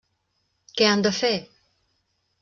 [0.79, 1.31] Què han de fer?